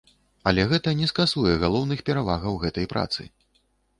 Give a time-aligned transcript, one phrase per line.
[0.51, 3.21] Але гэта не скасуе галоўных перавагаў гэтай працы.